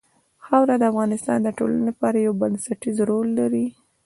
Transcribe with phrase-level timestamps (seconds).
[0.45, 3.65] خاوره د افغانستان د ټولنې لپاره یو بنسټيز رول لري.